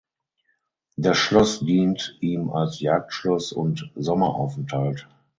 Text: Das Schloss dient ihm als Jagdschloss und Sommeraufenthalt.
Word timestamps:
Das 0.97 1.15
Schloss 1.19 1.59
dient 1.59 2.17
ihm 2.21 2.49
als 2.49 2.79
Jagdschloss 2.79 3.53
und 3.53 3.91
Sommeraufenthalt. 3.93 5.07